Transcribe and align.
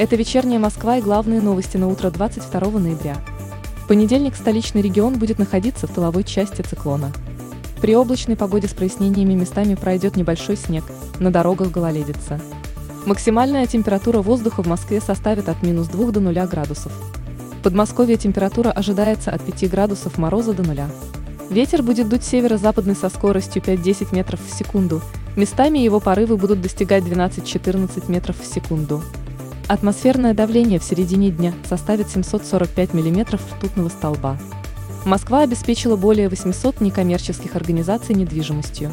Это 0.00 0.16
вечерняя 0.16 0.58
Москва 0.58 0.96
и 0.96 1.02
главные 1.02 1.42
новости 1.42 1.76
на 1.76 1.86
утро 1.86 2.08
22 2.08 2.70
ноября. 2.78 3.18
В 3.84 3.86
понедельник 3.86 4.34
столичный 4.34 4.80
регион 4.80 5.18
будет 5.18 5.38
находиться 5.38 5.86
в 5.86 5.92
тыловой 5.92 6.24
части 6.24 6.62
циклона. 6.62 7.12
При 7.82 7.94
облачной 7.94 8.34
погоде 8.34 8.66
с 8.66 8.72
прояснениями 8.72 9.34
местами 9.34 9.74
пройдет 9.74 10.16
небольшой 10.16 10.56
снег, 10.56 10.84
на 11.18 11.30
дорогах 11.30 11.70
гололедица. 11.70 12.40
Максимальная 13.04 13.66
температура 13.66 14.22
воздуха 14.22 14.62
в 14.62 14.66
Москве 14.66 15.02
составит 15.02 15.50
от 15.50 15.62
минус 15.62 15.88
2 15.88 16.12
до 16.12 16.20
0 16.20 16.34
градусов. 16.46 16.92
В 17.58 17.62
Подмосковье 17.62 18.16
температура 18.16 18.70
ожидается 18.70 19.30
от 19.30 19.42
5 19.42 19.70
градусов 19.70 20.16
мороза 20.16 20.54
до 20.54 20.62
0. 20.62 20.80
Ветер 21.50 21.82
будет 21.82 22.08
дуть 22.08 22.24
северо-западный 22.24 22.96
со 22.96 23.10
скоростью 23.10 23.60
5-10 23.60 24.14
метров 24.16 24.40
в 24.42 24.50
секунду, 24.50 25.02
местами 25.36 25.78
его 25.78 26.00
порывы 26.00 26.38
будут 26.38 26.62
достигать 26.62 27.04
12-14 27.04 28.10
метров 28.10 28.40
в 28.40 28.46
секунду. 28.46 29.02
Атмосферное 29.70 30.34
давление 30.34 30.80
в 30.80 30.82
середине 30.82 31.30
дня 31.30 31.54
составит 31.64 32.10
745 32.10 32.92
мм 32.92 33.38
ртутного 33.54 33.88
столба. 33.88 34.36
Москва 35.04 35.42
обеспечила 35.42 35.94
более 35.94 36.28
800 36.28 36.80
некоммерческих 36.80 37.54
организаций 37.54 38.16
недвижимостью. 38.16 38.92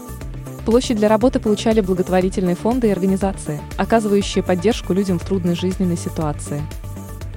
Площадь 0.68 0.98
для 0.98 1.08
работы 1.08 1.40
получали 1.40 1.82
благотворительные 1.82 2.56
фонды 2.56 2.90
и 2.90 2.92
организации, 2.92 3.60
оказывающие 3.76 4.44
поддержку 4.44 4.94
людям 4.94 5.18
в 5.18 5.26
трудной 5.26 5.56
жизненной 5.56 5.98
ситуации. 5.98 6.62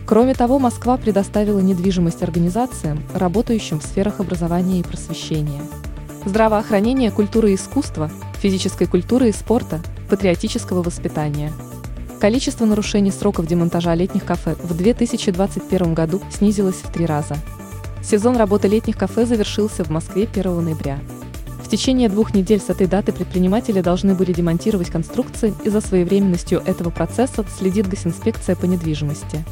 Кроме 0.04 0.34
того, 0.34 0.58
Москва 0.58 0.98
предоставила 0.98 1.60
недвижимость 1.60 2.22
организациям, 2.22 3.02
работающим 3.14 3.80
в 3.80 3.84
сферах 3.84 4.20
образования 4.20 4.80
и 4.80 4.82
просвещения, 4.82 5.62
здравоохранения, 6.26 7.10
культуры 7.10 7.52
и 7.52 7.54
искусства, 7.54 8.10
физической 8.34 8.84
культуры 8.84 9.30
и 9.30 9.32
спорта, 9.32 9.80
патриотического 10.10 10.82
воспитания– 10.82 11.50
Количество 12.20 12.66
нарушений 12.66 13.10
сроков 13.10 13.46
демонтажа 13.46 13.94
летних 13.94 14.26
кафе 14.26 14.54
в 14.62 14.76
2021 14.76 15.94
году 15.94 16.20
снизилось 16.30 16.76
в 16.76 16.92
три 16.92 17.06
раза. 17.06 17.36
Сезон 18.02 18.36
работы 18.36 18.68
летних 18.68 18.98
кафе 18.98 19.24
завершился 19.24 19.84
в 19.84 19.88
Москве 19.88 20.28
1 20.30 20.62
ноября. 20.62 20.98
В 21.64 21.70
течение 21.70 22.10
двух 22.10 22.34
недель 22.34 22.60
с 22.60 22.68
этой 22.68 22.86
даты 22.86 23.12
предприниматели 23.12 23.80
должны 23.80 24.14
были 24.14 24.34
демонтировать 24.34 24.90
конструкции, 24.90 25.54
и 25.64 25.70
за 25.70 25.80
своевременностью 25.80 26.62
этого 26.66 26.90
процесса 26.90 27.42
следит 27.58 27.88
госинспекция 27.88 28.54
по 28.54 28.66
недвижимости. 28.66 29.42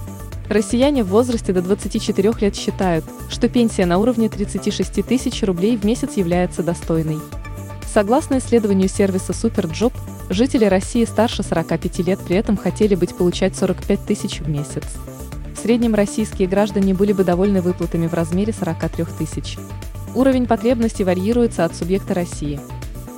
Россияне 0.50 1.04
в 1.04 1.08
возрасте 1.08 1.54
до 1.54 1.62
24 1.62 2.32
лет 2.38 2.54
считают, 2.54 3.04
что 3.30 3.48
пенсия 3.48 3.86
на 3.86 3.96
уровне 3.96 4.28
36 4.28 5.06
тысяч 5.06 5.42
рублей 5.42 5.78
в 5.78 5.86
месяц 5.86 6.16
является 6.16 6.62
достойной. 6.62 7.18
Согласно 7.94 8.38
исследованию 8.38 8.90
сервиса 8.90 9.32
Superjob, 9.32 9.94
Жители 10.30 10.66
России 10.66 11.04
старше 11.04 11.42
45 11.42 11.98
лет 12.00 12.18
при 12.20 12.36
этом 12.36 12.56
хотели 12.56 12.94
бы 12.94 13.06
получать 13.06 13.56
45 13.56 14.04
тысяч 14.04 14.40
в 14.40 14.48
месяц. 14.48 14.84
В 15.54 15.58
среднем 15.58 15.94
российские 15.94 16.48
граждане 16.48 16.92
были 16.92 17.12
бы 17.12 17.24
довольны 17.24 17.62
выплатами 17.62 18.06
в 18.06 18.14
размере 18.14 18.52
43 18.52 19.04
тысяч. 19.18 19.56
Уровень 20.14 20.46
потребностей 20.46 21.04
варьируется 21.04 21.64
от 21.64 21.74
субъекта 21.74 22.14
России. 22.14 22.60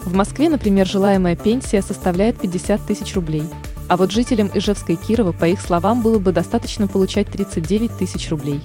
В 0.04 0.14
Москве, 0.14 0.48
например, 0.48 0.86
желаемая 0.86 1.36
пенсия 1.36 1.82
составляет 1.82 2.40
50 2.40 2.80
тысяч 2.86 3.14
рублей, 3.14 3.42
а 3.88 3.96
вот 3.96 4.12
жителям 4.12 4.48
Ижевска 4.54 4.92
и 4.92 4.96
Кирова, 4.96 5.32
по 5.32 5.46
их 5.46 5.60
словам, 5.60 6.00
было 6.00 6.20
бы 6.20 6.30
достаточно 6.30 6.86
получать 6.86 7.26
39 7.26 7.90
тысяч 7.98 8.30
рублей. 8.30 8.60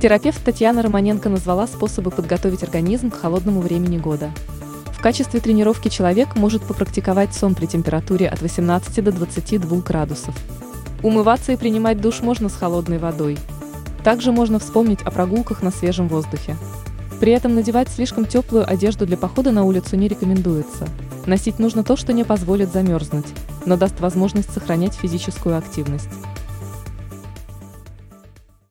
Терапевт 0.00 0.42
Татьяна 0.44 0.82
Романенко 0.82 1.28
назвала 1.28 1.66
способы 1.66 2.12
подготовить 2.12 2.62
организм 2.62 3.10
к 3.10 3.20
холодному 3.20 3.60
времени 3.60 3.98
года. 3.98 4.30
В 5.02 5.04
качестве 5.04 5.40
тренировки 5.40 5.88
человек 5.88 6.36
может 6.36 6.62
попрактиковать 6.62 7.34
сон 7.34 7.56
при 7.56 7.66
температуре 7.66 8.28
от 8.28 8.40
18 8.40 9.02
до 9.02 9.10
22 9.10 9.78
градусов. 9.78 10.32
Умываться 11.02 11.50
и 11.50 11.56
принимать 11.56 12.00
душ 12.00 12.20
можно 12.20 12.48
с 12.48 12.54
холодной 12.54 12.98
водой. 12.98 13.36
Также 14.04 14.30
можно 14.30 14.60
вспомнить 14.60 15.02
о 15.02 15.10
прогулках 15.10 15.60
на 15.60 15.72
свежем 15.72 16.06
воздухе. 16.06 16.56
При 17.18 17.32
этом 17.32 17.56
надевать 17.56 17.88
слишком 17.88 18.26
теплую 18.26 18.64
одежду 18.64 19.04
для 19.04 19.16
похода 19.16 19.50
на 19.50 19.64
улицу 19.64 19.96
не 19.96 20.06
рекомендуется. 20.06 20.86
Носить 21.26 21.58
нужно 21.58 21.82
то, 21.82 21.96
что 21.96 22.12
не 22.12 22.22
позволит 22.22 22.72
замерзнуть, 22.72 23.26
но 23.66 23.76
даст 23.76 23.98
возможность 23.98 24.54
сохранять 24.54 24.94
физическую 24.94 25.58
активность. 25.58 26.10